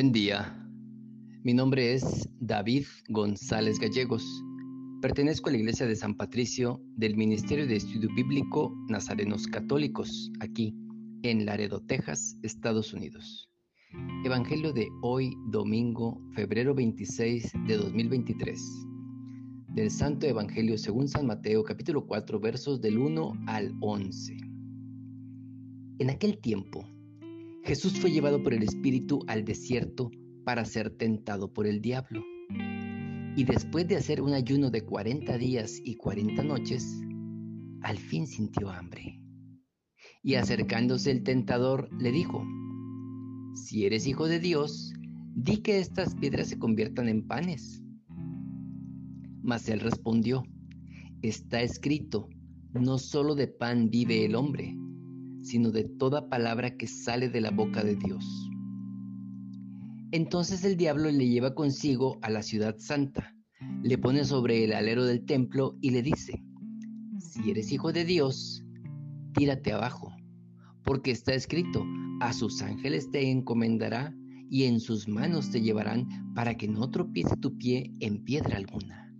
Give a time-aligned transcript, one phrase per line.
[0.00, 0.56] Buen día.
[1.44, 4.24] Mi nombre es David González Gallegos.
[5.02, 10.74] Pertenezco a la Iglesia de San Patricio del Ministerio de Estudio Bíblico Nazarenos Católicos, aquí
[11.22, 13.50] en Laredo, Texas, Estados Unidos.
[14.24, 18.58] Evangelio de hoy, domingo, febrero 26 de 2023.
[19.74, 24.34] Del Santo Evangelio según San Mateo, capítulo 4, versos del 1 al 11.
[25.98, 26.89] En aquel tiempo,
[27.70, 30.10] Jesús fue llevado por el Espíritu al desierto
[30.44, 32.24] para ser tentado por el diablo.
[33.36, 37.00] Y después de hacer un ayuno de 40 días y 40 noches,
[37.82, 39.22] al fin sintió hambre.
[40.20, 42.44] Y acercándose el tentador le dijo,
[43.54, 44.92] Si eres hijo de Dios,
[45.36, 47.84] di que estas piedras se conviertan en panes.
[49.44, 50.42] Mas él respondió,
[51.22, 52.28] Está escrito,
[52.72, 54.74] no solo de pan vive el hombre,
[55.42, 58.24] sino de toda palabra que sale de la boca de Dios.
[60.12, 63.36] Entonces el diablo le lleva consigo a la ciudad santa,
[63.82, 66.42] le pone sobre el alero del templo y le dice,
[67.18, 68.64] si eres hijo de Dios,
[69.34, 70.12] tírate abajo,
[70.84, 71.84] porque está escrito,
[72.20, 74.14] a sus ángeles te encomendará
[74.50, 79.14] y en sus manos te llevarán para que no tropiece tu pie en piedra alguna.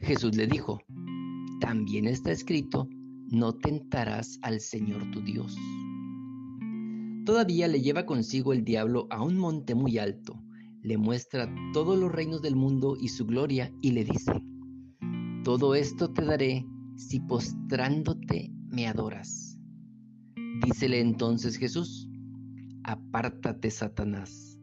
[0.00, 0.80] Jesús le dijo,
[1.60, 2.88] también está escrito,
[3.30, 5.56] no tentarás al Señor tu Dios.
[7.24, 10.42] Todavía le lleva consigo el diablo a un monte muy alto,
[10.82, 14.32] le muestra todos los reinos del mundo y su gloria y le dice,
[15.44, 19.56] todo esto te daré si postrándote me adoras.
[20.64, 22.08] Dícele entonces Jesús,
[22.82, 24.58] apártate Satanás,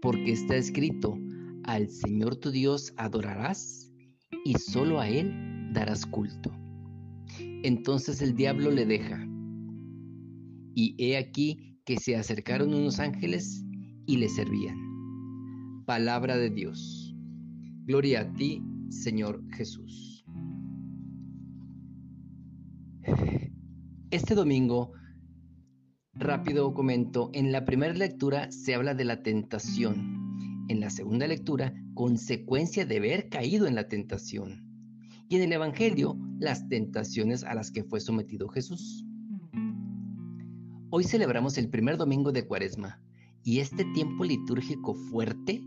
[0.00, 1.18] porque está escrito,
[1.64, 3.92] al Señor tu Dios adorarás
[4.44, 6.50] y solo a Él darás culto.
[7.62, 9.26] Entonces el diablo le deja.
[10.74, 13.64] Y he aquí que se acercaron unos ángeles
[14.06, 14.76] y le servían.
[15.86, 17.14] Palabra de Dios.
[17.84, 20.24] Gloria a ti, Señor Jesús.
[24.10, 24.92] Este domingo,
[26.14, 30.66] rápido comento, en la primera lectura se habla de la tentación.
[30.68, 34.69] En la segunda lectura, consecuencia de haber caído en la tentación.
[35.30, 39.06] Y en el Evangelio, las tentaciones a las que fue sometido Jesús.
[40.90, 43.00] Hoy celebramos el primer domingo de Cuaresma
[43.44, 45.62] y este tiempo litúrgico fuerte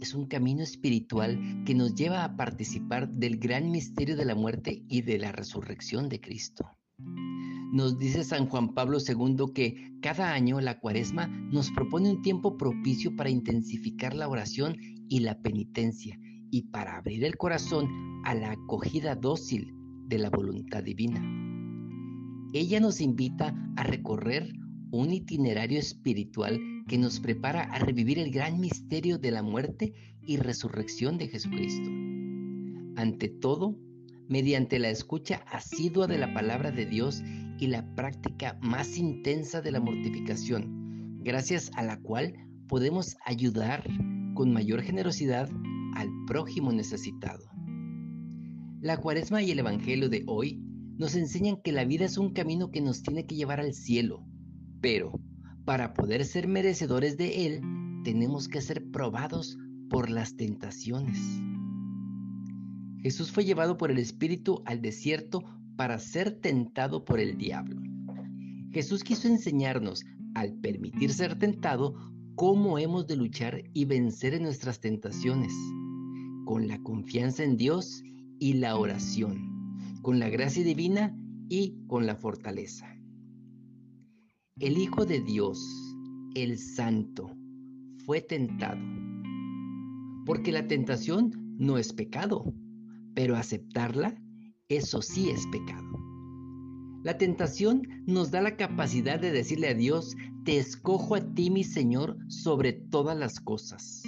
[0.00, 4.82] es un camino espiritual que nos lleva a participar del gran misterio de la muerte
[4.88, 6.70] y de la resurrección de Cristo.
[7.70, 12.56] Nos dice San Juan Pablo II que cada año la Cuaresma nos propone un tiempo
[12.56, 14.78] propicio para intensificar la oración
[15.10, 16.18] y la penitencia
[16.52, 17.88] y para abrir el corazón
[18.24, 19.74] a la acogida dócil
[20.06, 21.20] de la voluntad divina.
[22.52, 24.52] Ella nos invita a recorrer
[24.90, 30.36] un itinerario espiritual que nos prepara a revivir el gran misterio de la muerte y
[30.36, 31.88] resurrección de Jesucristo.
[32.96, 33.74] Ante todo,
[34.28, 37.22] mediante la escucha asidua de la palabra de Dios
[37.58, 42.34] y la práctica más intensa de la mortificación, gracias a la cual
[42.68, 43.88] podemos ayudar
[44.34, 45.48] con mayor generosidad
[45.94, 47.44] al prójimo necesitado.
[48.80, 50.60] La cuaresma y el Evangelio de hoy
[50.98, 54.24] nos enseñan que la vida es un camino que nos tiene que llevar al cielo,
[54.80, 55.20] pero
[55.64, 57.60] para poder ser merecedores de él,
[58.04, 59.56] tenemos que ser probados
[59.88, 61.18] por las tentaciones.
[63.02, 65.44] Jesús fue llevado por el Espíritu al desierto
[65.76, 67.80] para ser tentado por el diablo.
[68.72, 70.04] Jesús quiso enseñarnos,
[70.34, 71.94] al permitir ser tentado,
[72.34, 75.52] cómo hemos de luchar y vencer en nuestras tentaciones,
[76.44, 78.02] con la confianza en Dios
[78.38, 81.16] y la oración, con la gracia divina
[81.48, 82.96] y con la fortaleza.
[84.58, 85.58] El Hijo de Dios,
[86.34, 87.36] el Santo,
[88.04, 88.80] fue tentado,
[90.26, 92.52] porque la tentación no es pecado,
[93.14, 94.20] pero aceptarla,
[94.68, 95.92] eso sí es pecado.
[97.02, 100.14] La tentación nos da la capacidad de decirle a Dios,
[100.44, 104.02] te escojo a ti, mi Señor, sobre todas las cosas.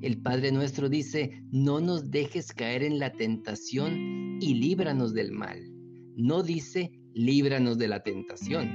[0.00, 5.58] El Padre nuestro dice, no nos dejes caer en la tentación y líbranos del mal.
[6.14, 8.70] No dice, líbranos de la tentación.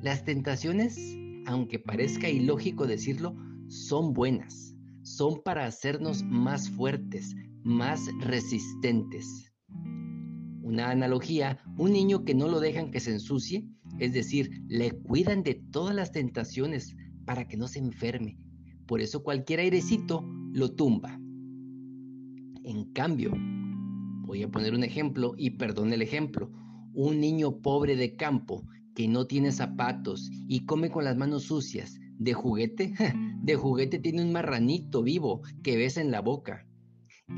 [0.00, 0.96] Las tentaciones,
[1.46, 3.34] aunque parezca ilógico decirlo,
[3.66, 4.76] son buenas.
[5.02, 7.34] Son para hacernos más fuertes,
[7.64, 9.52] más resistentes.
[10.62, 13.66] Una analogía, un niño que no lo dejan que se ensucie,
[13.98, 16.94] es decir, le cuidan de todas las tentaciones
[17.24, 18.38] para que no se enferme,
[18.92, 20.22] por eso cualquier airecito
[20.52, 21.18] lo tumba.
[22.62, 23.32] En cambio,
[24.26, 26.52] voy a poner un ejemplo y perdón el ejemplo.
[26.92, 31.98] Un niño pobre de campo que no tiene zapatos y come con las manos sucias,
[32.18, 32.92] De juguete,
[33.42, 36.66] de juguete tiene un marranito vivo que besa en la boca.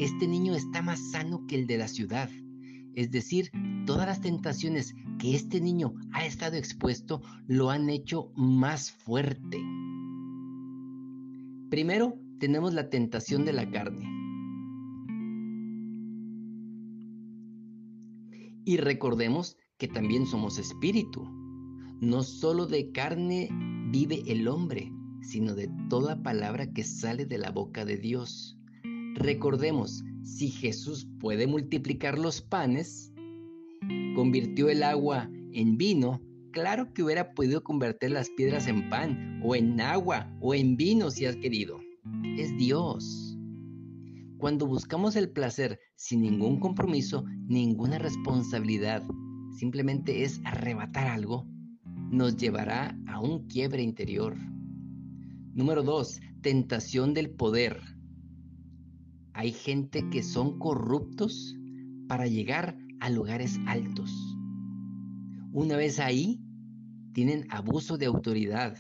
[0.01, 2.31] Este niño está más sano que el de la ciudad.
[2.97, 3.53] Es decir,
[3.87, 9.61] todas las tentaciones que este niño ha estado expuesto lo han hecho más fuerte.
[11.75, 14.09] Primero tenemos la tentación de la carne.
[18.65, 21.25] Y recordemos que también somos espíritu.
[22.01, 23.49] No solo de carne
[23.91, 28.57] vive el hombre, sino de toda palabra que sale de la boca de Dios.
[29.17, 33.13] Recordemos, si Jesús puede multiplicar los panes,
[34.15, 36.21] convirtió el agua en vino,
[36.55, 41.11] claro que hubiera podido convertir las piedras en pan, o en agua, o en vino
[41.11, 41.81] si has querido.
[42.39, 43.37] Es Dios.
[44.39, 49.03] Cuando buscamos el placer sin ningún compromiso, ninguna responsabilidad,
[49.59, 51.47] simplemente es arrebatar algo,
[52.11, 54.37] nos llevará a un quiebre interior.
[55.55, 57.81] Número dos, tentación del poder.
[59.33, 61.57] Hay gente que son corruptos
[62.07, 64.34] para llegar a lugares altos.
[65.55, 66.41] Una vez ahí,
[67.13, 68.77] tienen abuso de autoridad.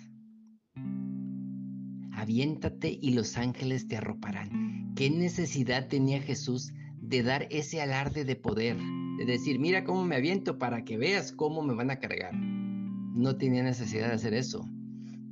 [2.11, 4.93] Aviéntate y los ángeles te arroparán.
[4.97, 8.77] ¿Qué necesidad tenía Jesús de dar ese alarde de poder?
[9.19, 12.35] De decir, mira cómo me aviento para que veas cómo me van a cargar.
[12.35, 14.69] No tenía necesidad de hacer eso.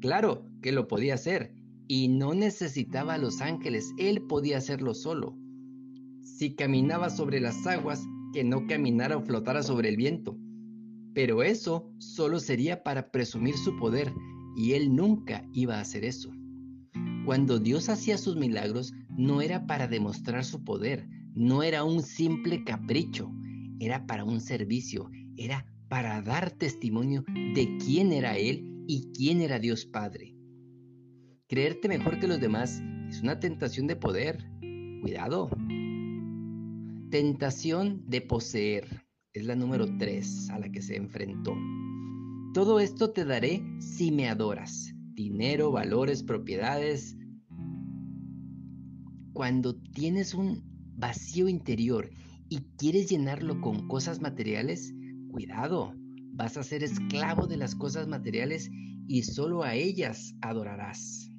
[0.00, 1.56] Claro que lo podía hacer
[1.88, 5.36] y no necesitaba a los ángeles, él podía hacerlo solo.
[6.22, 8.00] Si caminaba sobre las aguas,
[8.32, 10.38] que no caminara o flotara sobre el viento.
[11.14, 14.12] Pero eso solo sería para presumir su poder
[14.56, 16.30] y él nunca iba a hacer eso.
[17.24, 22.64] Cuando Dios hacía sus milagros no era para demostrar su poder, no era un simple
[22.64, 23.30] capricho,
[23.78, 27.24] era para un servicio, era para dar testimonio
[27.54, 30.34] de quién era Él y quién era Dios Padre.
[31.48, 34.48] Creerte mejor que los demás es una tentación de poder.
[35.02, 35.50] Cuidado.
[37.10, 41.56] Tentación de poseer es la número tres a la que se enfrentó.
[42.52, 44.92] Todo esto te daré si me adoras.
[45.14, 47.16] Dinero, valores, propiedades.
[49.32, 50.62] Cuando tienes un
[50.96, 52.10] vacío interior
[52.48, 54.92] y quieres llenarlo con cosas materiales,
[55.30, 55.94] cuidado,
[56.34, 58.70] vas a ser esclavo de las cosas materiales
[59.08, 61.30] y solo a ellas adorarás.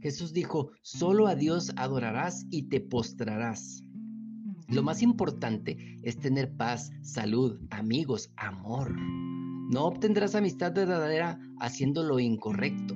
[0.00, 3.83] Jesús dijo, solo a Dios adorarás y te postrarás.
[4.68, 8.94] Lo más importante es tener paz, salud, amigos, amor.
[9.70, 12.94] No obtendrás amistad verdadera haciendo lo incorrecto.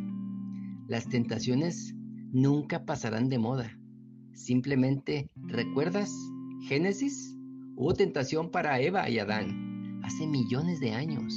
[0.87, 1.95] Las tentaciones
[2.33, 3.79] nunca pasarán de moda.
[4.33, 6.11] Simplemente, ¿recuerdas
[6.69, 7.37] Génesis?
[7.77, 11.35] Hubo tentación para Eva y Adán hace millones de años.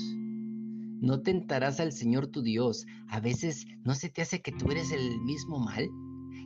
[1.02, 2.86] No tentarás al Señor tu Dios.
[3.08, 5.90] A veces no se te hace que tú eres el mismo mal.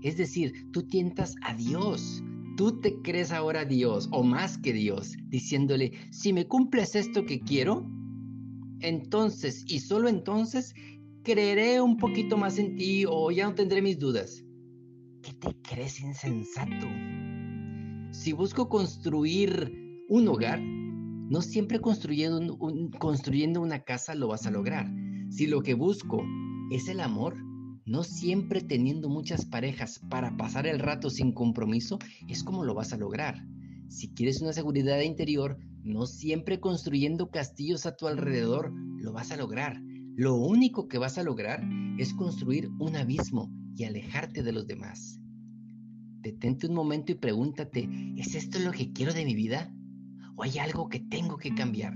[0.02, 2.24] Es decir, tú tientas a Dios.
[2.56, 7.42] Tú te crees ahora Dios o más que Dios, diciéndole, si me cumples esto que
[7.42, 7.86] quiero,
[8.80, 10.74] entonces y solo entonces
[11.24, 14.44] creeré un poquito más en ti o ya no tendré mis dudas.
[15.22, 16.88] ¿Qué te crees insensato?
[18.12, 22.58] Si busco construir un hogar, no siempre construyendo,
[23.00, 24.90] construyendo una casa lo vas a lograr.
[25.30, 26.24] Si lo que busco
[26.72, 27.36] es el amor,
[27.86, 32.94] no siempre teniendo muchas parejas para pasar el rato sin compromiso es como lo vas
[32.94, 33.46] a lograr.
[33.88, 39.38] Si quieres una seguridad interior, no siempre construyendo castillos a tu alrededor lo vas a
[39.38, 39.80] lograr.
[40.16, 41.64] Lo único que vas a lograr
[41.98, 45.20] es construir un abismo y alejarte de los demás.
[46.22, 47.88] Detente un momento y pregúntate,
[48.18, 49.72] ¿es esto lo que quiero de mi vida?
[50.36, 51.94] o hay algo que tengo que cambiar.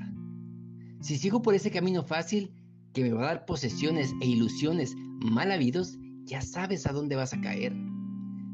[1.02, 2.52] Si sigo por ese camino fácil
[2.94, 7.34] que me va a dar posesiones e ilusiones mal habidos, ya sabes a dónde vas
[7.34, 7.76] a caer.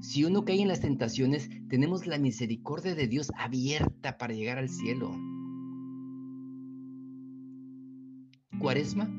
[0.02, 4.70] Si uno cae en las tentaciones, tenemos la misericordia de Dios abierta para llegar al
[4.70, 5.12] cielo.
[8.60, 9.10] Cuaresma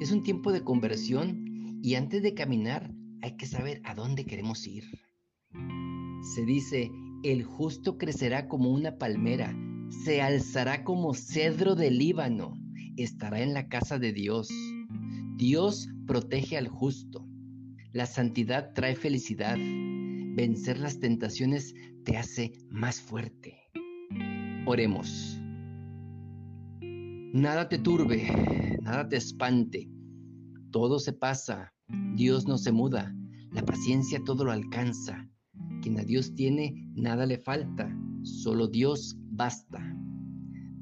[0.00, 4.66] es un tiempo de conversión y antes de caminar hay que saber a dónde queremos
[4.66, 4.84] ir.
[6.34, 6.90] Se dice,
[7.22, 9.54] el justo crecerá como una palmera
[9.90, 12.54] se alzará como cedro del Líbano,
[12.96, 14.48] estará en la casa de Dios.
[15.36, 17.26] Dios protege al justo.
[17.92, 19.56] La santidad trae felicidad.
[19.56, 21.74] Vencer las tentaciones
[22.04, 23.56] te hace más fuerte.
[24.66, 25.40] Oremos.
[27.32, 29.90] Nada te turbe, nada te espante.
[30.70, 31.72] Todo se pasa,
[32.14, 33.14] Dios no se muda,
[33.52, 35.28] la paciencia todo lo alcanza.
[35.82, 39.96] Quien a Dios tiene, nada le falta, solo Dios basta.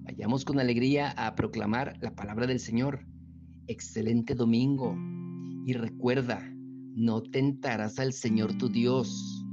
[0.03, 3.07] Vayamos con alegría a proclamar la palabra del Señor.
[3.67, 4.97] Excelente domingo.
[5.67, 6.43] Y recuerda,
[6.95, 9.45] no tentarás al Señor tu Dios.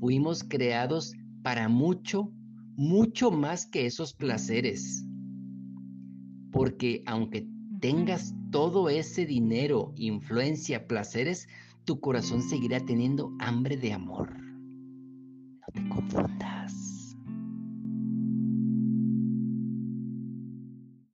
[0.00, 2.32] Fuimos creados para mucho,
[2.76, 5.04] mucho más que esos placeres.
[6.50, 7.46] Porque aunque
[7.80, 11.46] tengas todo ese dinero, influencia, placeres,
[11.84, 14.34] tu corazón seguirá teniendo hambre de amor.
[14.38, 16.53] No te confundas.